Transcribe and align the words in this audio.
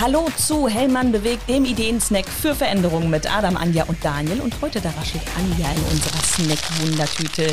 Hallo 0.00 0.28
zu 0.36 0.68
Hellmann 0.68 1.10
bewegt, 1.10 1.48
dem 1.48 1.64
Ideensnack 1.64 2.28
für 2.28 2.54
Veränderungen 2.54 3.10
mit 3.10 3.28
Adam, 3.28 3.56
Anja 3.56 3.82
und 3.86 4.04
Daniel. 4.04 4.40
Und 4.40 4.54
heute 4.62 4.80
da 4.80 4.90
raschelt 4.90 5.24
Anja 5.36 5.72
in 5.72 5.82
unserer 5.90 6.22
Snack-Wundertüte. 6.22 7.52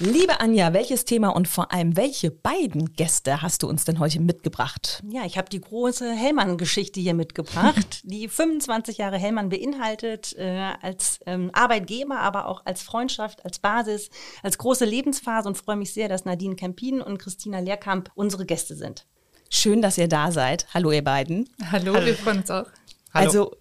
Liebe 0.00 0.40
Anja, 0.40 0.72
welches 0.72 1.04
Thema 1.04 1.28
und 1.28 1.46
vor 1.46 1.72
allem 1.72 1.96
welche 1.96 2.32
beiden 2.32 2.92
Gäste 2.94 3.40
hast 3.40 3.62
du 3.62 3.68
uns 3.68 3.84
denn 3.84 4.00
heute 4.00 4.18
mitgebracht? 4.18 5.00
Ja, 5.08 5.24
ich 5.26 5.38
habe 5.38 5.48
die 5.48 5.60
große 5.60 6.10
Hellmann-Geschichte 6.10 6.98
hier 6.98 7.14
mitgebracht, 7.14 8.00
die 8.02 8.26
25 8.26 8.98
Jahre 8.98 9.18
Hellmann 9.18 9.48
beinhaltet, 9.48 10.34
äh, 10.36 10.72
als 10.82 11.20
ähm, 11.24 11.50
Arbeitgeber, 11.52 12.18
aber 12.18 12.48
auch 12.48 12.66
als 12.66 12.82
Freundschaft, 12.82 13.44
als 13.44 13.60
Basis, 13.60 14.10
als 14.42 14.58
große 14.58 14.84
Lebensphase 14.84 15.48
und 15.48 15.56
freue 15.56 15.76
mich 15.76 15.92
sehr, 15.92 16.08
dass 16.08 16.24
Nadine 16.24 16.56
Kempin 16.56 17.00
und 17.00 17.18
Christina 17.18 17.60
Lehrkamp 17.60 18.10
unsere 18.16 18.44
Gäste 18.44 18.74
sind. 18.74 19.06
Schön, 19.50 19.82
dass 19.82 19.98
ihr 19.98 20.08
da 20.08 20.32
seid. 20.32 20.66
Hallo, 20.74 20.90
ihr 20.90 21.04
beiden. 21.04 21.48
Hallo, 21.70 21.94
Hallo. 21.94 22.06
wir 22.06 22.14
freuen 22.14 22.38
uns 22.38 22.50
auch. 22.50 22.66
Hallo. 23.12 23.26
Also, 23.26 23.56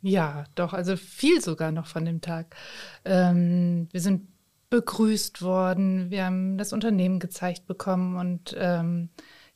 Ja, 0.00 0.44
doch, 0.54 0.74
also 0.74 0.96
viel 0.96 1.40
sogar 1.40 1.72
noch 1.72 1.86
von 1.86 2.04
dem 2.04 2.20
Tag. 2.20 2.54
Ähm, 3.04 3.88
wir 3.90 4.00
sind 4.00 4.28
begrüßt 4.70 5.42
worden, 5.42 6.10
wir 6.10 6.24
haben 6.24 6.58
das 6.58 6.72
Unternehmen 6.72 7.20
gezeigt 7.20 7.66
bekommen 7.66 8.16
und 8.16 8.54
ähm, 8.58 9.08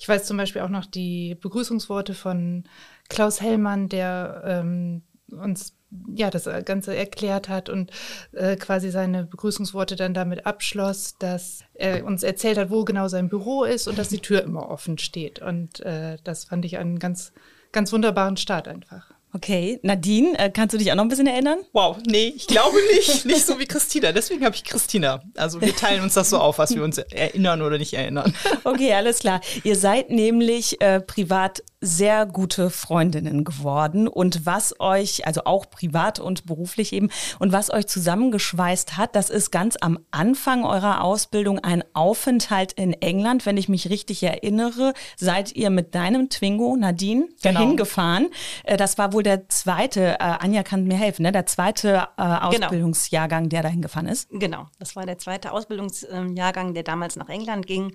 ich 0.02 0.08
weiß 0.08 0.24
zum 0.24 0.36
Beispiel 0.36 0.62
auch 0.62 0.68
noch 0.68 0.84
die 0.84 1.36
Begrüßungsworte 1.36 2.14
von 2.14 2.64
Klaus 3.08 3.40
Hellmann, 3.40 3.88
der 3.88 4.42
ähm, 4.44 5.02
uns 5.30 5.76
ja 6.12 6.28
das 6.28 6.50
Ganze 6.64 6.96
erklärt 6.96 7.48
hat 7.48 7.68
und 7.68 7.92
äh, 8.32 8.56
quasi 8.56 8.90
seine 8.90 9.22
Begrüßungsworte 9.22 9.94
dann 9.94 10.12
damit 10.12 10.44
abschloss, 10.44 11.16
dass 11.20 11.60
er 11.74 12.04
uns 12.04 12.24
erzählt 12.24 12.58
hat, 12.58 12.70
wo 12.70 12.84
genau 12.84 13.06
sein 13.06 13.28
Büro 13.28 13.62
ist 13.62 13.86
und 13.86 13.96
dass 13.96 14.08
die 14.08 14.18
Tür 14.18 14.42
immer 14.42 14.70
offen 14.70 14.98
steht. 14.98 15.38
Und 15.38 15.78
äh, 15.82 16.16
das 16.24 16.46
fand 16.46 16.64
ich 16.64 16.78
einen 16.78 16.98
ganz, 16.98 17.32
ganz 17.70 17.92
wunderbaren 17.92 18.36
Start 18.36 18.66
einfach. 18.66 19.14
Okay, 19.34 19.80
Nadine, 19.82 20.38
äh, 20.38 20.50
kannst 20.50 20.74
du 20.74 20.78
dich 20.78 20.92
auch 20.92 20.94
noch 20.94 21.04
ein 21.04 21.08
bisschen 21.08 21.26
erinnern? 21.26 21.58
Wow, 21.72 21.96
nee, 22.06 22.34
ich 22.36 22.46
glaube 22.46 22.76
nicht. 22.94 23.24
nicht 23.24 23.46
so 23.46 23.58
wie 23.58 23.64
Christina. 23.64 24.12
Deswegen 24.12 24.44
habe 24.44 24.54
ich 24.54 24.62
Christina. 24.62 25.22
Also 25.36 25.62
wir 25.62 25.74
teilen 25.74 26.02
uns 26.02 26.12
das 26.14 26.28
so 26.28 26.38
auf, 26.38 26.58
was 26.58 26.74
wir 26.74 26.84
uns 26.84 26.98
erinnern 26.98 27.62
oder 27.62 27.78
nicht 27.78 27.94
erinnern. 27.94 28.34
Okay, 28.64 28.92
alles 28.92 29.18
klar. 29.20 29.40
Ihr 29.64 29.76
seid 29.76 30.10
nämlich 30.10 30.80
äh, 30.80 31.00
privat 31.00 31.62
sehr 31.82 32.26
gute 32.26 32.70
Freundinnen 32.70 33.42
geworden 33.42 34.06
und 34.06 34.46
was 34.46 34.78
euch, 34.78 35.26
also 35.26 35.42
auch 35.44 35.68
privat 35.68 36.20
und 36.20 36.46
beruflich 36.46 36.92
eben, 36.92 37.10
und 37.40 37.52
was 37.52 37.72
euch 37.72 37.88
zusammengeschweißt 37.88 38.96
hat, 38.96 39.16
das 39.16 39.30
ist 39.30 39.50
ganz 39.50 39.76
am 39.80 39.98
Anfang 40.12 40.64
eurer 40.64 41.02
Ausbildung 41.02 41.58
ein 41.58 41.82
Aufenthalt 41.92 42.72
in 42.72 42.92
England. 42.94 43.46
Wenn 43.46 43.56
ich 43.56 43.68
mich 43.68 43.90
richtig 43.90 44.22
erinnere, 44.22 44.94
seid 45.16 45.56
ihr 45.56 45.70
mit 45.70 45.94
deinem 45.96 46.30
Twingo, 46.30 46.76
Nadine, 46.76 47.28
genau. 47.42 47.60
dahin 47.60 47.76
gefahren. 47.76 48.28
Äh, 48.62 48.76
das 48.76 48.96
war 48.96 49.12
wohl 49.12 49.24
der 49.24 49.48
zweite, 49.48 50.14
äh, 50.14 50.16
Anja 50.18 50.62
kann 50.62 50.84
mir 50.84 50.96
helfen, 50.96 51.22
ne? 51.22 51.32
der 51.32 51.46
zweite 51.46 52.08
äh, 52.16 52.22
genau. 52.22 52.66
Ausbildungsjahrgang, 52.66 53.48
der 53.48 53.62
dahin 53.62 53.82
gefahren 53.82 54.06
ist. 54.06 54.28
Genau, 54.30 54.68
das 54.78 54.94
war 54.94 55.04
der 55.04 55.18
zweite 55.18 55.50
Ausbildungsjahrgang, 55.50 56.74
der 56.74 56.84
damals 56.84 57.16
nach 57.16 57.28
England 57.28 57.66
ging. 57.66 57.92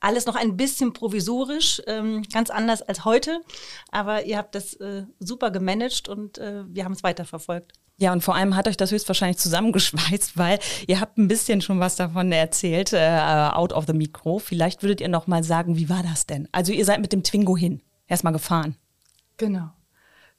Alles 0.00 0.26
noch 0.26 0.34
ein 0.34 0.56
bisschen 0.56 0.92
provisorisch, 0.92 1.80
ähm, 1.86 2.24
ganz 2.32 2.50
anders 2.50 2.82
als 2.82 3.04
heute 3.04 3.27
heute. 3.28 3.44
Aber 3.90 4.24
ihr 4.24 4.38
habt 4.38 4.54
das 4.54 4.74
äh, 4.74 5.04
super 5.18 5.50
gemanagt 5.50 6.08
und 6.08 6.38
äh, 6.38 6.64
wir 6.66 6.84
haben 6.84 6.92
es 6.92 7.02
weiterverfolgt. 7.02 7.72
Ja, 8.00 8.12
und 8.12 8.22
vor 8.22 8.36
allem 8.36 8.54
hat 8.54 8.68
euch 8.68 8.76
das 8.76 8.92
höchstwahrscheinlich 8.92 9.38
zusammengeschweißt, 9.38 10.36
weil 10.36 10.58
ihr 10.86 11.00
habt 11.00 11.18
ein 11.18 11.28
bisschen 11.28 11.60
schon 11.60 11.80
was 11.80 11.96
davon 11.96 12.30
erzählt, 12.30 12.92
äh, 12.92 13.50
out 13.52 13.72
of 13.72 13.86
the 13.86 13.92
micro. 13.92 14.38
Vielleicht 14.38 14.82
würdet 14.82 15.00
ihr 15.00 15.08
noch 15.08 15.26
mal 15.26 15.42
sagen, 15.42 15.76
wie 15.76 15.88
war 15.88 16.02
das 16.02 16.26
denn? 16.26 16.48
Also 16.52 16.72
ihr 16.72 16.84
seid 16.84 17.00
mit 17.00 17.12
dem 17.12 17.22
Twingo 17.22 17.56
hin, 17.56 17.82
erstmal 18.06 18.32
gefahren. 18.32 18.76
Genau. 19.36 19.70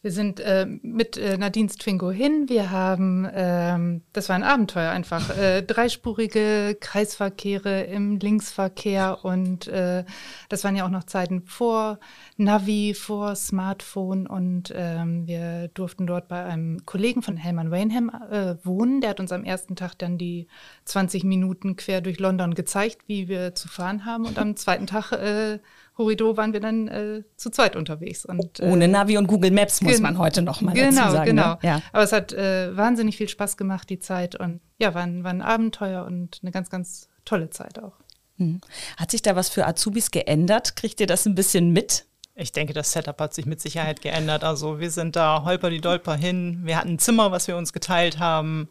Wir 0.01 0.13
sind 0.13 0.39
äh, 0.39 0.65
mit 0.65 1.17
äh, 1.17 1.37
Nadines 1.37 1.75
Twingo 1.75 2.09
hin. 2.09 2.47
Wir 2.47 2.71
haben, 2.71 3.27
ähm, 3.33 4.01
das 4.13 4.29
war 4.29 4.37
ein 4.37 4.43
Abenteuer 4.43 4.91
einfach, 4.91 5.37
äh, 5.37 5.61
dreispurige 5.61 6.77
Kreisverkehre 6.79 7.81
im 7.81 8.17
Linksverkehr 8.17 9.25
und 9.25 9.67
äh, 9.67 10.05
das 10.47 10.63
waren 10.63 10.77
ja 10.77 10.85
auch 10.85 10.89
noch 10.89 11.03
Zeiten 11.03 11.41
vor 11.41 11.99
Navi, 12.39 12.93
vor 12.93 13.35
Smartphone 13.35 14.25
und 14.25 14.73
ähm, 14.75 15.27
wir 15.27 15.67
durften 15.73 16.07
dort 16.07 16.27
bei 16.27 16.43
einem 16.43 16.85
Kollegen 16.85 17.21
von 17.21 17.37
Helman 17.37 17.69
Wainham 17.69 18.09
äh, 18.09 18.55
wohnen. 18.63 19.01
Der 19.01 19.11
hat 19.11 19.19
uns 19.19 19.31
am 19.31 19.43
ersten 19.43 19.75
Tag 19.75 19.95
dann 19.97 20.17
die 20.17 20.47
20 20.85 21.25
Minuten 21.25 21.75
quer 21.75 22.01
durch 22.01 22.17
London 22.19 22.53
gezeigt, 22.53 23.03
wie 23.07 23.27
wir 23.27 23.55
zu 23.55 23.67
fahren 23.67 24.05
haben 24.05 24.25
und 24.25 24.39
am 24.39 24.55
zweiten 24.55 24.87
Tag 24.87 25.11
äh, 25.11 25.59
Horrido 25.99 26.37
waren 26.37 26.53
wir 26.53 26.61
dann 26.61 26.87
äh, 26.87 27.23
zu 27.35 27.49
zweit 27.49 27.75
unterwegs. 27.75 28.25
Und, 28.25 28.61
äh, 28.61 28.71
Ohne 28.71 28.87
Navi 28.87 29.17
und 29.17 29.27
Google 29.27 29.51
Maps 29.51 29.81
muss 29.81 29.99
man 29.99 30.17
heute 30.17 30.41
noch 30.41 30.61
mal 30.61 30.73
genau, 30.73 31.01
dazu 31.01 31.11
sagen. 31.11 31.25
Genau, 31.25 31.43
genau. 31.43 31.53
Ne? 31.55 31.59
Ja. 31.61 31.81
Aber 31.91 32.03
es 32.03 32.13
hat 32.13 32.31
äh, 32.31 32.75
wahnsinnig 32.75 33.17
viel 33.17 33.27
Spaß 33.27 33.57
gemacht, 33.57 33.89
die 33.89 33.99
Zeit. 33.99 34.35
Und 34.35 34.61
ja, 34.79 34.93
war 34.93 35.03
ein, 35.03 35.25
war 35.25 35.31
ein 35.31 35.41
Abenteuer 35.41 36.05
und 36.05 36.39
eine 36.41 36.51
ganz, 36.51 36.69
ganz 36.69 37.09
tolle 37.25 37.49
Zeit 37.49 37.79
auch. 37.79 37.97
Hm. 38.37 38.61
Hat 38.97 39.11
sich 39.11 39.21
da 39.21 39.35
was 39.35 39.49
für 39.49 39.67
Azubis 39.67 40.09
geändert? 40.09 40.77
Kriegt 40.77 41.01
ihr 41.01 41.07
das 41.07 41.25
ein 41.25 41.35
bisschen 41.35 41.71
mit? 41.71 42.05
Ich 42.39 42.53
denke, 42.53 42.73
das 42.73 42.93
Setup 42.93 43.19
hat 43.19 43.33
sich 43.33 43.45
mit 43.45 43.59
Sicherheit 43.59 44.01
geändert. 44.01 44.45
Also 44.45 44.79
wir 44.79 44.91
sind 44.91 45.17
da 45.17 45.43
holper 45.43 45.69
die 45.69 45.81
Dolper 45.81 46.15
hin. 46.15 46.61
Wir 46.63 46.77
hatten 46.77 46.93
ein 46.93 46.99
Zimmer, 46.99 47.31
was 47.31 47.47
wir 47.49 47.57
uns 47.57 47.73
geteilt 47.73 48.17
haben. 48.17 48.69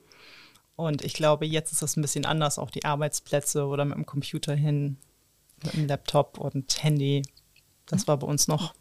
Und 0.74 1.04
ich 1.04 1.12
glaube, 1.12 1.44
jetzt 1.44 1.72
ist 1.72 1.82
das 1.82 1.96
ein 1.96 2.02
bisschen 2.02 2.24
anders, 2.24 2.58
auch 2.58 2.70
die 2.70 2.86
Arbeitsplätze 2.86 3.66
oder 3.66 3.84
mit 3.84 3.96
dem 3.96 4.06
Computer 4.06 4.54
hin 4.54 4.96
mit 5.64 5.74
dem 5.74 5.86
Laptop 5.86 6.38
und 6.38 6.82
Handy. 6.82 7.22
Das 7.86 8.06
war 8.08 8.16
bei 8.16 8.26
uns 8.26 8.48
noch 8.48 8.74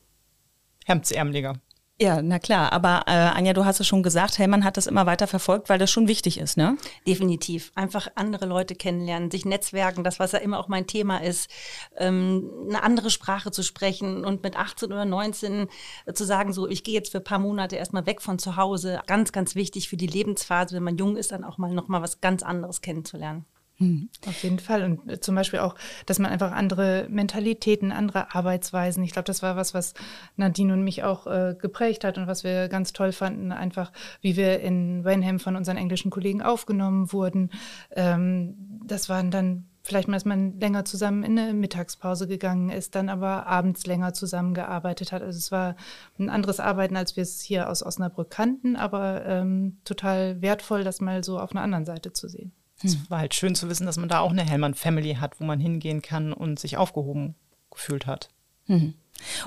hemdsärmeliger. 0.86 1.59
Ja, 2.00 2.22
na 2.22 2.38
klar. 2.38 2.72
Aber 2.74 3.03
äh, 3.08 3.12
Anja, 3.12 3.53
du 3.53 3.66
hast 3.66 3.80
es 3.80 3.88
schon 3.88 4.03
gesagt, 4.03 4.38
Hellmann 4.38 4.63
hat 4.63 4.78
das 4.78 4.85
immer 4.85 5.08
weiter 5.08 5.25
verfolgt, 5.25 5.68
weil 5.68 5.80
das 5.80 5.90
schon 5.90 6.08
wichtig 6.08 6.40
ist, 6.40 6.56
ne? 6.56 6.78
Definitiv. 7.08 7.72
Einfach 7.74 8.08
andere 8.13 8.46
Leute 8.46 8.75
kennenlernen, 8.75 9.31
sich 9.31 9.46
netzwerken, 9.46 10.03
das, 10.03 10.19
was 10.19 10.31
ja 10.31 10.38
immer 10.38 10.59
auch 10.59 10.68
mein 10.68 10.86
Thema 10.86 11.18
ist, 11.24 11.50
ähm, 11.97 12.52
eine 12.69 12.84
andere 12.84 13.09
Sprache 13.09 13.50
zu 13.50 13.63
sprechen 13.63 14.25
und 14.25 14.44
mit 14.44 14.56
18 14.56 14.91
oder 14.91 15.06
19 15.06 15.69
zu 16.13 16.24
sagen, 16.24 16.53
so, 16.53 16.68
ich 16.68 16.84
gehe 16.84 16.94
jetzt 16.94 17.12
für 17.12 17.18
ein 17.18 17.24
paar 17.24 17.40
Monate 17.40 17.78
erstmal 17.78 18.06
weg 18.06 18.22
von 18.22 18.38
zu 18.38 18.57
Hause. 18.57 19.02
Ganz, 19.07 19.31
ganz 19.31 19.56
wichtig 19.56 19.90
für 19.90 19.97
die 19.97 20.06
Lebensphase, 20.06 20.75
wenn 20.75 20.84
man 20.84 20.97
jung 20.97 21.18
ist, 21.18 21.31
dann 21.31 21.44
auch 21.44 21.57
mal 21.57 21.74
nochmal 21.74 22.03
was 22.03 22.22
ganz 22.22 22.44
anderes 22.44 22.81
kennenzulernen. 22.81 23.46
Hm. 23.79 24.09
Auf 24.25 24.41
jeden 24.43 24.57
Fall. 24.57 24.83
Und 24.83 25.07
äh, 25.09 25.19
zum 25.19 25.35
Beispiel 25.35 25.59
auch, 25.59 25.75
dass 26.07 26.17
man 26.17 26.31
einfach 26.31 26.51
andere 26.51 27.05
Mentalitäten, 27.09 27.91
andere 27.91 28.33
Arbeitsweisen. 28.33 29.03
Ich 29.03 29.11
glaube, 29.11 29.27
das 29.27 29.43
war 29.43 29.55
was, 29.55 29.73
was 29.75 29.93
Nadine 30.35 30.73
und 30.73 30.83
mich 30.83 31.03
auch 31.03 31.27
äh, 31.27 31.55
geprägt 31.59 32.03
hat 32.03 32.17
und 32.17 32.25
was 32.25 32.43
wir 32.43 32.69
ganz 32.69 32.91
toll 32.91 33.11
fanden. 33.11 33.51
Einfach, 33.51 33.91
wie 34.21 34.35
wir 34.35 34.61
in 34.61 35.05
Wenham 35.05 35.39
von 35.39 35.55
unseren 35.55 35.77
englischen 35.77 36.09
Kollegen 36.09 36.41
aufgenommen 36.41 37.13
wurden. 37.13 37.51
Ähm, 37.95 38.55
das 38.85 39.09
waren 39.09 39.29
dann 39.29 39.65
vielleicht 39.83 40.07
mal, 40.07 40.15
dass 40.15 40.25
man 40.25 40.59
länger 40.59 40.83
zusammen 40.83 41.23
in 41.23 41.38
eine 41.38 41.53
Mittagspause 41.53 42.27
gegangen 42.27 42.69
ist, 42.69 42.95
dann 42.95 43.09
aber 43.09 43.45
abends 43.45 43.85
länger 43.85 44.13
zusammengearbeitet 44.13 45.11
hat. 45.11 45.21
Also 45.21 45.38
es 45.38 45.51
war 45.51 45.75
ein 46.19 46.29
anderes 46.29 46.59
Arbeiten, 46.59 46.97
als 46.97 47.15
wir 47.15 47.23
es 47.23 47.41
hier 47.41 47.69
aus 47.69 47.83
Osnabrück 47.83 48.31
kannten, 48.31 48.75
aber 48.75 49.23
ähm, 49.25 49.77
total 49.85 50.41
wertvoll, 50.41 50.83
das 50.83 50.99
mal 50.99 51.23
so 51.23 51.39
auf 51.39 51.51
einer 51.51 51.61
anderen 51.61 51.85
Seite 51.85 52.11
zu 52.11 52.27
sehen. 52.27 52.51
Es 52.83 52.93
hm. 52.93 53.05
war 53.09 53.19
halt 53.19 53.33
schön 53.33 53.55
zu 53.55 53.69
wissen, 53.69 53.85
dass 53.85 53.97
man 53.97 54.09
da 54.09 54.19
auch 54.19 54.31
eine 54.31 54.47
Hellmann-Family 54.47 55.15
hat, 55.15 55.39
wo 55.39 55.45
man 55.45 55.59
hingehen 55.59 56.01
kann 56.01 56.33
und 56.33 56.59
sich 56.59 56.77
aufgehoben 56.77 57.35
gefühlt 57.71 58.06
hat. 58.06 58.29
Hm. 58.65 58.94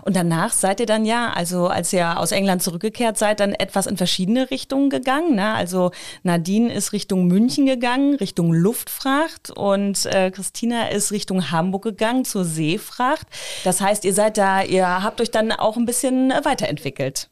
Und 0.03 0.17
danach 0.17 0.53
seid 0.53 0.81
ihr 0.81 0.87
dann 0.87 1.05
ja, 1.05 1.32
also 1.32 1.69
als 1.69 1.93
ihr 1.93 2.19
aus 2.19 2.32
England 2.32 2.62
zurückgekehrt 2.62 3.17
seid, 3.17 3.41
dann 3.41 3.53
etwas 3.53 3.87
in 3.87 3.97
verschiedene 3.97 4.50
Richtungen 4.50 4.91
gegangen. 4.91 5.37
Ne? 5.37 5.55
Also 5.55 5.93
Nadine 6.23 6.73
ist 6.73 6.93
Richtung 6.93 7.27
München 7.27 7.67
gegangen, 7.67 8.17
Richtung 8.17 8.53
Luftfracht 8.53 9.50
und 9.50 10.06
äh, 10.06 10.31
Christina 10.31 10.88
ist 10.88 11.12
Richtung 11.12 11.50
Hamburg 11.50 11.85
gegangen 11.85 12.25
zur 12.25 12.44
Seefracht. 12.44 13.26
Das 13.65 13.81
heißt, 13.81 14.05
ihr 14.05 14.15
seid 14.15 14.38
da, 14.38 14.62
ihr 14.62 15.03
habt 15.05 15.21
euch 15.21 15.31
dann 15.31 15.53
auch 15.53 15.76
ein 15.76 15.87
bisschen 15.87 16.31
weiterentwickelt. 16.43 17.30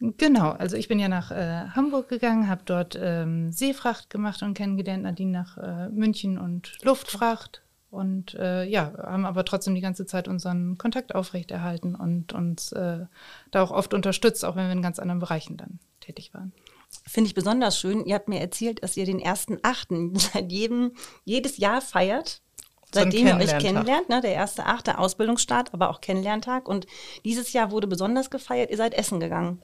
Genau, 0.00 0.50
also 0.50 0.76
ich 0.76 0.88
bin 0.88 0.98
ja 0.98 1.08
nach 1.08 1.30
äh, 1.30 1.68
Hamburg 1.70 2.08
gegangen, 2.08 2.48
habe 2.48 2.62
dort 2.64 2.98
ähm, 3.00 3.52
Seefracht 3.52 4.10
gemacht 4.10 4.42
und 4.42 4.54
kennengelernt, 4.54 5.04
Nadine 5.04 5.30
nach 5.30 5.56
äh, 5.56 5.88
München 5.88 6.36
und 6.36 6.72
Luftfracht 6.82 7.62
und 7.90 8.34
äh, 8.34 8.64
ja, 8.64 8.92
haben 8.98 9.24
aber 9.24 9.44
trotzdem 9.44 9.74
die 9.74 9.80
ganze 9.80 10.04
Zeit 10.04 10.26
unseren 10.26 10.76
Kontakt 10.78 11.14
aufrechterhalten 11.14 11.94
und 11.94 12.32
uns 12.32 12.72
äh, 12.72 13.06
da 13.52 13.62
auch 13.62 13.70
oft 13.70 13.94
unterstützt, 13.94 14.44
auch 14.44 14.56
wenn 14.56 14.66
wir 14.66 14.72
in 14.72 14.82
ganz 14.82 14.98
anderen 14.98 15.20
Bereichen 15.20 15.56
dann 15.56 15.78
tätig 16.00 16.34
waren. 16.34 16.52
Finde 17.06 17.28
ich 17.28 17.34
besonders 17.34 17.78
schön. 17.78 18.04
Ihr 18.04 18.16
habt 18.16 18.28
mir 18.28 18.40
erzählt, 18.40 18.82
dass 18.82 18.96
ihr 18.96 19.06
den 19.06 19.20
ersten 19.20 19.58
Achten 19.62 20.14
seit 20.18 20.50
jedem, 20.50 20.92
jedes 21.24 21.56
Jahr 21.56 21.80
feiert 21.80 22.40
seitdem 22.92 23.26
ihr 23.26 23.36
euch 23.36 23.58
kennenlernt, 23.58 24.08
ne, 24.08 24.20
der 24.20 24.34
erste 24.34 24.66
achte 24.66 24.98
Ausbildungsstart, 24.98 25.74
aber 25.74 25.90
auch 25.90 26.00
Kennenlerntag. 26.00 26.68
Und 26.68 26.86
dieses 27.24 27.52
Jahr 27.52 27.72
wurde 27.72 27.88
besonders 27.88 28.30
gefeiert, 28.30 28.70
ihr 28.70 28.76
seid 28.76 28.94
essen 28.94 29.18
gegangen. 29.18 29.60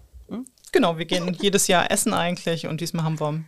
Genau, 0.73 0.99
wir 0.99 1.05
gehen 1.05 1.37
jedes 1.41 1.67
Jahr 1.67 1.91
essen 1.91 2.15
eigentlich 2.15 2.67
und 2.67 2.81
diesmal 2.81 3.05
haben 3.05 3.19
wir 3.19 3.43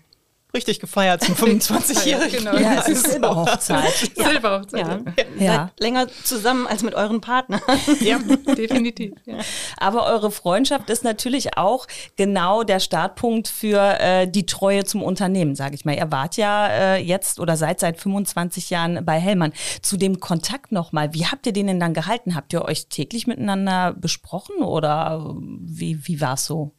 richtig 0.54 0.80
gefeiert 0.80 1.22
zum 1.24 1.34
25-Jährigen. 1.36 2.44
genau. 2.44 2.56
Ja, 2.56 2.80
es 2.80 2.88
ist 2.88 3.06
Silberhochzeit. 3.12 4.10
Ja. 4.16 4.28
Silberhochzeit. 4.30 4.86
Ja. 4.86 5.24
Ja. 5.38 5.54
Seid 5.68 5.80
länger 5.80 6.06
zusammen 6.24 6.66
als 6.66 6.82
mit 6.82 6.94
euren 6.94 7.20
Partnern. 7.20 7.60
Ja, 8.00 8.18
definitiv. 8.18 9.14
Ja. 9.24 9.38
Aber 9.76 10.06
eure 10.06 10.30
Freundschaft 10.30 10.90
ist 10.90 11.04
natürlich 11.04 11.56
auch 11.56 11.86
genau 12.16 12.62
der 12.64 12.80
Startpunkt 12.80 13.48
für 13.48 13.98
äh, 14.00 14.26
die 14.28 14.46
Treue 14.46 14.84
zum 14.84 15.02
Unternehmen, 15.02 15.54
sage 15.54 15.74
ich 15.74 15.84
mal. 15.84 15.94
Ihr 15.96 16.10
wart 16.10 16.36
ja 16.36 16.66
äh, 16.68 16.96
jetzt 16.96 17.38
oder 17.38 17.56
seid 17.56 17.80
seit 17.80 18.00
25 18.00 18.70
Jahren 18.70 19.04
bei 19.04 19.18
Hellmann. 19.20 19.52
Zu 19.82 19.96
dem 19.96 20.20
Kontakt 20.20 20.72
nochmal, 20.72 21.14
wie 21.14 21.26
habt 21.26 21.46
ihr 21.46 21.52
den 21.52 21.66
denn 21.68 21.80
dann 21.80 21.94
gehalten? 21.94 22.34
Habt 22.34 22.52
ihr 22.52 22.62
euch 22.64 22.88
täglich 22.88 23.26
miteinander 23.26 23.92
besprochen 23.92 24.56
oder 24.62 25.34
wie, 25.60 26.06
wie 26.06 26.20
war 26.20 26.34
es 26.34 26.44
so? 26.46 26.72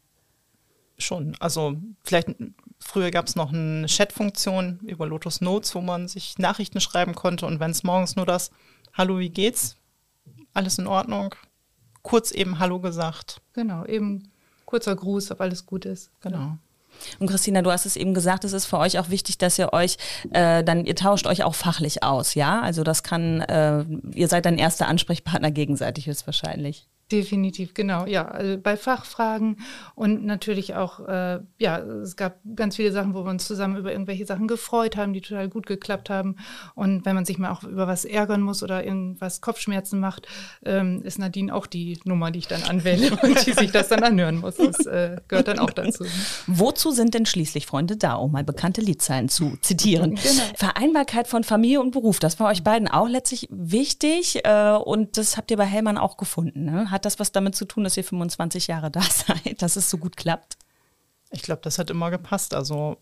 Schon. 0.97 1.35
Also 1.39 1.75
vielleicht 2.03 2.29
früher 2.83 3.11
gab 3.11 3.27
es 3.27 3.35
noch 3.35 3.53
eine 3.53 3.87
Chat-Funktion 3.87 4.79
über 4.83 5.07
Lotus 5.07 5.41
Notes, 5.41 5.73
wo 5.75 5.81
man 5.81 6.07
sich 6.07 6.37
Nachrichten 6.37 6.79
schreiben 6.79 7.15
konnte 7.15 7.45
und 7.45 7.59
wenn 7.59 7.71
es 7.71 7.83
morgens 7.83 8.15
nur 8.15 8.25
das 8.25 8.51
Hallo, 8.93 9.17
wie 9.17 9.29
geht's? 9.29 9.77
Alles 10.53 10.77
in 10.77 10.87
Ordnung? 10.87 11.33
Kurz 12.03 12.31
eben 12.31 12.59
Hallo 12.59 12.79
gesagt. 12.79 13.41
Genau, 13.53 13.85
eben 13.85 14.31
kurzer 14.65 14.95
Gruß, 14.95 15.31
ob 15.31 15.41
alles 15.41 15.65
gut 15.65 15.85
ist. 15.85 16.11
Genau. 16.21 16.57
Und 17.19 17.27
Christina, 17.27 17.61
du 17.61 17.71
hast 17.71 17.85
es 17.85 17.95
eben 17.95 18.13
gesagt, 18.13 18.43
es 18.43 18.53
ist 18.53 18.65
für 18.65 18.77
euch 18.77 18.99
auch 18.99 19.09
wichtig, 19.09 19.37
dass 19.37 19.57
ihr 19.57 19.73
euch 19.73 19.97
äh, 20.31 20.63
dann, 20.63 20.85
ihr 20.85 20.95
tauscht 20.95 21.27
euch 21.27 21.43
auch 21.43 21.55
fachlich 21.55 22.03
aus, 22.03 22.35
ja? 22.35 22.61
Also 22.61 22.83
das 22.83 23.03
kann, 23.03 23.41
äh, 23.41 23.83
ihr 24.13 24.27
seid 24.27 24.45
dann 24.45 24.57
erster 24.57 24.87
Ansprechpartner 24.87 25.51
gegenseitig 25.51 26.07
höchstwahrscheinlich. 26.07 26.87
Definitiv, 27.13 27.75
genau. 27.75 28.07
Ja, 28.07 28.27
also 28.27 28.57
bei 28.57 28.75
Fachfragen 28.75 29.57
und 29.93 30.25
natürlich 30.25 30.73
auch, 30.73 30.99
äh, 31.07 31.41
ja, 31.59 31.77
es 31.77 32.15
gab 32.15 32.39
ganz 32.55 32.75
viele 32.75 32.91
Sachen, 32.91 33.13
wo 33.13 33.23
wir 33.23 33.29
uns 33.29 33.45
zusammen 33.45 33.77
über 33.77 33.91
irgendwelche 33.91 34.25
Sachen 34.25 34.47
gefreut 34.47 34.97
haben, 34.97 35.13
die 35.13 35.21
total 35.21 35.47
gut 35.47 35.67
geklappt 35.67 36.09
haben. 36.09 36.37
Und 36.73 37.05
wenn 37.05 37.13
man 37.13 37.23
sich 37.23 37.37
mal 37.37 37.51
auch 37.51 37.63
über 37.65 37.85
was 37.85 38.03
ärgern 38.03 38.41
muss 38.41 38.63
oder 38.63 38.83
irgendwas 38.83 39.41
Kopfschmerzen 39.41 39.99
macht, 39.99 40.27
ähm, 40.65 41.03
ist 41.03 41.19
Nadine 41.19 41.53
auch 41.53 41.67
die 41.67 41.99
Nummer, 42.03 42.31
die 42.31 42.39
ich 42.39 42.47
dann 42.47 42.63
anwende 42.63 43.11
und 43.21 43.45
die 43.45 43.53
sich 43.53 43.71
das 43.71 43.89
dann 43.89 44.01
anhören 44.01 44.39
muss. 44.39 44.55
Das 44.55 44.87
äh, 44.87 45.17
gehört 45.27 45.47
dann 45.47 45.59
auch 45.59 45.69
dazu. 45.69 46.05
Wozu 46.47 46.89
sind 46.89 47.13
denn 47.13 47.27
schließlich 47.27 47.67
Freunde 47.67 47.95
da, 47.95 48.15
um 48.15 48.31
mal 48.31 48.43
bekannte 48.43 48.81
Liedzeilen 48.81 49.29
zu 49.29 49.55
zitieren? 49.61 50.17
Genau. 50.23 50.43
Vereinbarkeit 50.55 51.27
von 51.27 51.43
Familie 51.43 51.81
und 51.81 51.91
Beruf, 51.91 52.17
das 52.17 52.39
war 52.39 52.49
euch 52.49 52.63
beiden 52.63 52.87
auch 52.87 53.09
letztlich 53.09 53.49
wichtig 53.51 54.45
äh, 54.45 54.71
und 54.71 55.17
das 55.17 55.35
habt 55.35 55.51
ihr 55.51 55.57
bei 55.57 55.65
Hellmann 55.65 55.97
auch 55.97 56.15
gefunden. 56.15 56.63
Ne? 56.63 56.89
Hat 56.89 57.02
das 57.05 57.19
was 57.19 57.31
damit 57.31 57.55
zu 57.55 57.65
tun, 57.65 57.83
dass 57.83 57.97
ihr 57.97 58.03
25 58.03 58.67
Jahre 58.67 58.91
da 58.91 59.01
seid, 59.01 59.61
dass 59.61 59.75
es 59.75 59.89
so 59.89 59.97
gut 59.97 60.17
klappt? 60.17 60.57
Ich 61.31 61.41
glaube, 61.41 61.61
das 61.63 61.79
hat 61.79 61.89
immer 61.89 62.11
gepasst. 62.11 62.53
Also 62.53 62.97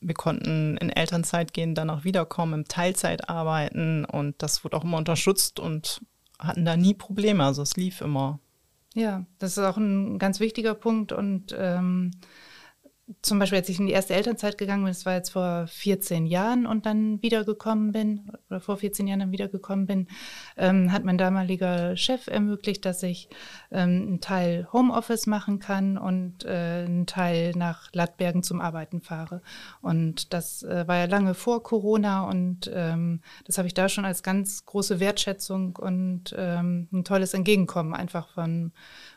wir 0.00 0.14
konnten 0.14 0.76
in 0.78 0.90
Elternzeit 0.90 1.52
gehen, 1.52 1.74
danach 1.74 2.04
wiederkommen, 2.04 2.54
im 2.54 2.68
Teilzeit 2.68 3.28
arbeiten 3.28 4.04
und 4.04 4.42
das 4.42 4.64
wurde 4.64 4.76
auch 4.76 4.84
immer 4.84 4.98
unterstützt 4.98 5.60
und 5.60 6.00
hatten 6.38 6.64
da 6.64 6.76
nie 6.76 6.94
Probleme. 6.94 7.44
Also 7.44 7.62
es 7.62 7.76
lief 7.76 8.00
immer. 8.00 8.40
Ja, 8.94 9.24
das 9.38 9.52
ist 9.52 9.64
auch 9.64 9.76
ein 9.76 10.18
ganz 10.18 10.40
wichtiger 10.40 10.74
Punkt 10.74 11.12
und 11.12 11.54
ähm, 11.56 12.10
zum 13.20 13.38
Beispiel, 13.38 13.58
als 13.58 13.68
ich 13.68 13.80
in 13.80 13.86
die 13.86 13.92
erste 13.92 14.14
Elternzeit 14.14 14.58
gegangen 14.58 14.84
bin, 14.84 14.92
das 14.92 15.04
war 15.04 15.14
jetzt 15.14 15.30
vor 15.30 15.66
14 15.66 16.24
Jahren 16.26 16.66
und 16.66 16.86
dann 16.86 17.20
wiedergekommen 17.22 17.92
bin, 17.92 18.30
oder 18.48 18.60
vor 18.60 18.76
14 18.76 19.06
Jahren 19.06 19.20
dann 19.20 19.32
wiedergekommen 19.32 19.86
bin, 19.86 20.06
ähm, 20.56 20.92
hat 20.92 21.04
mein 21.04 21.18
damaliger 21.18 21.96
Chef 21.96 22.28
ermöglicht, 22.28 22.84
dass 22.84 23.02
ich 23.02 23.28
ähm, 23.70 24.06
einen 24.06 24.20
Teil 24.20 24.68
Homeoffice 24.72 25.26
machen 25.26 25.58
kann 25.58 25.98
und 25.98 26.44
äh, 26.44 26.84
einen 26.86 27.06
Teil 27.06 27.52
nach 27.56 27.90
Lattbergen 27.92 28.42
zum 28.42 28.60
Arbeiten 28.60 29.00
fahre. 29.00 29.42
Und 29.80 30.32
das 30.32 30.62
äh, 30.62 30.86
war 30.86 30.96
ja 30.96 31.06
lange 31.06 31.34
vor 31.34 31.62
Corona 31.62 32.28
und 32.28 32.70
ähm, 32.72 33.20
das 33.46 33.58
habe 33.58 33.66
ich 33.66 33.74
da 33.74 33.88
schon 33.88 34.04
als 34.04 34.22
ganz 34.22 34.64
große 34.64 35.00
Wertschätzung 35.00 35.76
und 35.76 36.34
ähm, 36.38 36.88
ein 36.92 37.04
tolles 37.04 37.34
Entgegenkommen 37.34 37.94
einfach 37.94 38.28
von 38.28 38.72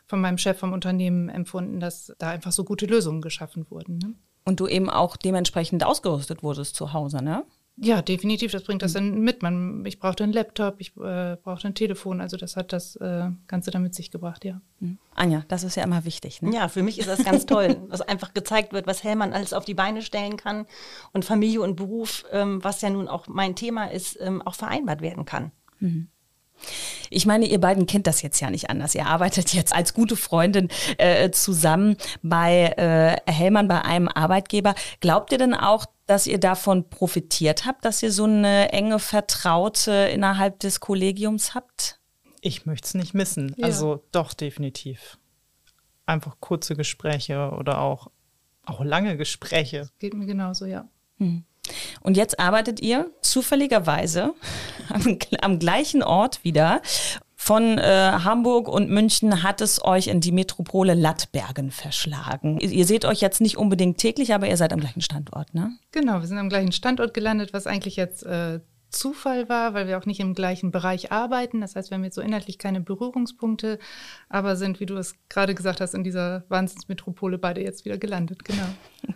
von 0.06 0.20
meinem 0.20 0.38
Chef 0.38 0.58
vom 0.58 0.72
Unternehmen 0.72 1.28
empfunden, 1.28 1.80
dass 1.80 2.14
da 2.18 2.30
einfach 2.30 2.52
so 2.52 2.64
gute 2.64 2.86
Lösungen 2.86 3.20
geschaffen 3.20 3.66
wurden. 3.70 3.98
Ne? 3.98 4.14
Und 4.44 4.60
du 4.60 4.66
eben 4.68 4.88
auch 4.88 5.16
dementsprechend 5.16 5.84
ausgerüstet 5.84 6.42
wurdest 6.42 6.76
zu 6.76 6.92
Hause, 6.92 7.22
ne? 7.22 7.44
Ja, 7.78 8.00
definitiv. 8.00 8.52
Das 8.52 8.62
bringt 8.62 8.82
das 8.82 8.94
dann 8.94 9.20
mit. 9.20 9.42
Man, 9.42 9.84
ich 9.84 9.98
brauchte 9.98 10.24
einen 10.24 10.32
Laptop, 10.32 10.76
ich 10.78 10.96
äh, 10.96 11.36
brauchte 11.36 11.68
ein 11.68 11.74
Telefon. 11.74 12.22
Also 12.22 12.38
das 12.38 12.56
hat 12.56 12.72
das 12.72 12.96
äh, 12.96 13.28
Ganze 13.48 13.70
dann 13.70 13.82
mit 13.82 13.94
sich 13.94 14.10
gebracht, 14.10 14.46
ja. 14.46 14.62
Mhm. 14.80 14.96
Anja, 15.14 15.44
das 15.48 15.62
ist 15.62 15.76
ja 15.76 15.84
immer 15.84 16.06
wichtig. 16.06 16.40
Ne? 16.40 16.54
Ja, 16.54 16.68
für 16.68 16.82
mich 16.82 16.98
ist 16.98 17.08
das 17.08 17.22
ganz 17.22 17.44
toll, 17.44 17.76
dass 17.90 18.00
einfach 18.00 18.32
gezeigt 18.32 18.72
wird, 18.72 18.86
was 18.86 19.04
Hellmann 19.04 19.34
alles 19.34 19.52
auf 19.52 19.66
die 19.66 19.74
Beine 19.74 20.00
stellen 20.00 20.38
kann 20.38 20.66
und 21.12 21.26
Familie 21.26 21.60
und 21.60 21.76
Beruf, 21.76 22.24
ähm, 22.32 22.64
was 22.64 22.80
ja 22.80 22.88
nun 22.88 23.08
auch 23.08 23.26
mein 23.28 23.54
Thema 23.56 23.90
ist, 23.90 24.18
ähm, 24.20 24.40
auch 24.40 24.54
vereinbart 24.54 25.02
werden 25.02 25.26
kann. 25.26 25.52
Mhm. 25.78 26.08
Ich 27.10 27.26
meine, 27.26 27.46
ihr 27.46 27.60
beiden 27.60 27.86
kennt 27.86 28.06
das 28.06 28.22
jetzt 28.22 28.40
ja 28.40 28.50
nicht 28.50 28.70
anders. 28.70 28.94
Ihr 28.94 29.06
arbeitet 29.06 29.52
jetzt 29.54 29.74
als 29.74 29.94
gute 29.94 30.16
Freundin 30.16 30.68
äh, 30.98 31.30
zusammen 31.30 31.96
bei 32.22 32.74
äh, 32.76 33.30
Hellmann, 33.30 33.68
bei 33.68 33.82
einem 33.82 34.08
Arbeitgeber. 34.08 34.74
Glaubt 35.00 35.32
ihr 35.32 35.38
denn 35.38 35.54
auch, 35.54 35.86
dass 36.06 36.26
ihr 36.26 36.38
davon 36.38 36.88
profitiert 36.88 37.66
habt, 37.66 37.84
dass 37.84 38.02
ihr 38.02 38.12
so 38.12 38.24
eine 38.24 38.72
enge 38.72 38.98
Vertraute 38.98 39.92
innerhalb 39.92 40.60
des 40.60 40.80
Kollegiums 40.80 41.54
habt? 41.54 42.00
Ich 42.40 42.66
möchte 42.66 42.86
es 42.86 42.94
nicht 42.94 43.14
missen. 43.14 43.54
Ja. 43.56 43.66
Also 43.66 44.04
doch, 44.12 44.32
definitiv. 44.32 45.18
Einfach 46.06 46.36
kurze 46.38 46.76
Gespräche 46.76 47.50
oder 47.50 47.80
auch, 47.80 48.10
auch 48.64 48.84
lange 48.84 49.16
Gespräche. 49.16 49.88
Geht 49.98 50.14
mir 50.14 50.26
genauso, 50.26 50.64
ja. 50.64 50.88
Hm. 51.18 51.44
Und 52.00 52.16
jetzt 52.16 52.38
arbeitet 52.38 52.80
ihr 52.80 53.10
zufälligerweise 53.20 54.34
am, 54.88 55.18
am 55.40 55.58
gleichen 55.58 56.02
Ort 56.02 56.44
wieder. 56.44 56.82
Von 57.38 57.78
äh, 57.78 57.82
Hamburg 58.24 58.66
und 58.66 58.90
München 58.90 59.44
hat 59.44 59.60
es 59.60 59.84
euch 59.84 60.08
in 60.08 60.20
die 60.20 60.32
Metropole 60.32 60.94
Lattbergen 60.94 61.70
verschlagen. 61.70 62.58
Ihr, 62.58 62.70
ihr 62.70 62.86
seht 62.86 63.04
euch 63.04 63.20
jetzt 63.20 63.40
nicht 63.40 63.56
unbedingt 63.56 63.98
täglich, 63.98 64.34
aber 64.34 64.48
ihr 64.48 64.56
seid 64.56 64.72
am 64.72 64.80
gleichen 64.80 65.00
Standort, 65.00 65.54
ne? 65.54 65.70
Genau, 65.92 66.20
wir 66.20 66.26
sind 66.26 66.38
am 66.38 66.48
gleichen 66.48 66.72
Standort 66.72 67.14
gelandet, 67.14 67.52
was 67.52 67.68
eigentlich 67.68 67.94
jetzt 67.94 68.24
äh, 68.24 68.58
Zufall 68.90 69.48
war, 69.48 69.74
weil 69.74 69.86
wir 69.86 69.98
auch 69.98 70.06
nicht 70.06 70.20
im 70.20 70.34
gleichen 70.34 70.70
Bereich 70.70 71.12
arbeiten. 71.12 71.60
Das 71.60 71.76
heißt, 71.76 71.90
wir 71.90 71.96
haben 71.96 72.04
jetzt 72.04 72.14
so 72.14 72.20
inhaltlich 72.20 72.58
keine 72.58 72.80
Berührungspunkte, 72.80 73.78
aber 74.28 74.56
sind, 74.56 74.80
wie 74.80 74.86
du 74.86 74.96
es 74.96 75.14
gerade 75.28 75.54
gesagt 75.54 75.80
hast, 75.80 75.94
in 75.94 76.04
dieser 76.04 76.44
Wahnsinnsmetropole 76.48 77.38
beide 77.38 77.62
jetzt 77.62 77.84
wieder 77.84 77.98
gelandet. 77.98 78.44
Genau. 78.44 78.66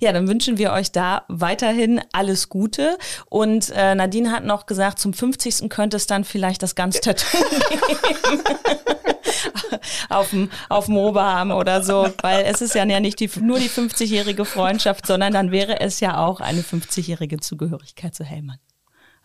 Ja, 0.00 0.12
dann 0.12 0.28
wünschen 0.28 0.58
wir 0.58 0.72
euch 0.72 0.92
da 0.92 1.24
weiterhin 1.28 2.00
alles 2.12 2.48
Gute. 2.48 2.98
Und 3.26 3.70
äh, 3.70 3.94
Nadine 3.94 4.32
hat 4.32 4.44
noch 4.44 4.66
gesagt, 4.66 4.98
zum 4.98 5.12
50. 5.12 5.68
könnte 5.68 5.96
es 5.96 6.06
dann 6.06 6.24
vielleicht 6.24 6.62
das 6.62 6.74
ganz 6.74 7.00
Tattoo 7.00 7.38
geben. 7.68 8.42
auf 10.08 10.30
dem, 10.30 10.50
auf 10.68 10.86
dem 10.86 10.96
Oberarm 10.96 11.50
oder 11.50 11.82
so, 11.82 12.08
weil 12.22 12.44
es 12.44 12.60
ist 12.60 12.74
ja 12.74 12.84
nicht 12.84 13.20
die, 13.20 13.30
nur 13.40 13.58
die 13.58 13.68
50-jährige 13.68 14.44
Freundschaft, 14.44 15.06
sondern 15.06 15.32
dann 15.32 15.50
wäre 15.50 15.80
es 15.80 16.00
ja 16.00 16.24
auch 16.24 16.40
eine 16.40 16.62
50-jährige 16.62 17.40
Zugehörigkeit 17.40 18.14
zu 18.14 18.24
Hellmann. 18.24 18.58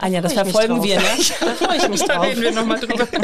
Anja, 0.04 0.20
das 0.20 0.34
verfolgen 0.34 0.84
wir, 0.84 0.98
ne? 0.98 1.04
Da 1.40 1.54
freue 1.66 1.78
ich 1.78 1.88
mich 1.88 2.02
Da 2.06 2.16
drauf. 2.16 2.26
reden 2.26 2.42
wir 2.42 2.52
nochmal 2.52 2.78
drüber. 2.80 3.08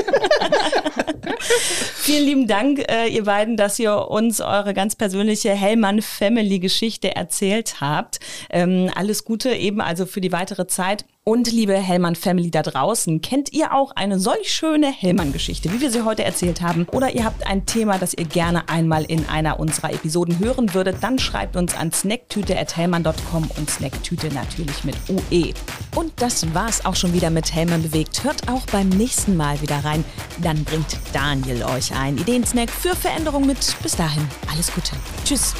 Vielen 1.95 2.25
lieben 2.25 2.47
Dank, 2.47 2.79
äh, 2.89 3.07
ihr 3.07 3.25
beiden, 3.25 3.57
dass 3.57 3.77
ihr 3.79 4.07
uns 4.09 4.39
eure 4.39 4.73
ganz 4.73 4.95
persönliche 4.95 5.51
Hellmann-Family-Geschichte 5.51 7.15
erzählt 7.15 7.81
habt. 7.81 8.19
Ähm, 8.49 8.89
alles 8.95 9.25
Gute 9.25 9.51
eben 9.51 9.81
also 9.81 10.05
für 10.05 10.21
die 10.21 10.31
weitere 10.31 10.67
Zeit. 10.67 11.03
Und 11.25 11.51
liebe 11.51 11.75
Hellmann-Family 11.75 12.49
da 12.49 12.63
draußen, 12.63 13.21
kennt 13.21 13.53
ihr 13.53 13.73
auch 13.73 13.91
eine 13.91 14.19
solch 14.19 14.51
schöne 14.51 14.91
Hellmann-Geschichte, 14.91 15.71
wie 15.71 15.81
wir 15.81 15.91
sie 15.91 16.03
heute 16.03 16.23
erzählt 16.23 16.61
haben? 16.61 16.87
Oder 16.91 17.13
ihr 17.13 17.23
habt 17.23 17.45
ein 17.45 17.65
Thema, 17.67 17.99
das 17.99 18.15
ihr 18.15 18.25
gerne 18.25 18.67
einmal 18.67 19.03
in 19.03 19.27
einer 19.27 19.59
unserer 19.59 19.93
Episoden 19.93 20.39
hören 20.39 20.73
würdet, 20.73 20.97
dann 21.01 21.19
schreibt 21.19 21.55
uns 21.55 21.75
an 21.75 21.91
snacktüte.hellmann.com 21.91 23.51
und 23.57 23.69
Snacktüte 23.69 24.33
natürlich 24.33 24.83
mit 24.83 24.95
UE. 25.07 25.53
Und 25.95 26.13
das 26.15 26.51
war's 26.55 26.83
auch 26.85 26.95
schon 26.95 27.13
wieder 27.13 27.29
mit 27.29 27.53
Hellmann 27.53 27.83
bewegt. 27.83 28.23
Hört 28.23 28.49
auch 28.49 28.65
beim 28.71 28.89
nächsten 28.89 29.37
Mal 29.37 29.61
wieder 29.61 29.83
rein. 29.85 30.03
Dann 30.41 30.63
bringt 30.63 30.97
Daniel 31.13 31.63
euch 31.63 31.93
einen 31.93 32.17
Ideensnack 32.17 32.71
für 32.71 32.95
Veränderung 32.95 33.45
mit. 33.45 33.75
Bis 33.83 33.95
dahin, 33.95 34.27
alles 34.51 34.73
Gute. 34.73 34.95
Tschüss. 35.25 35.53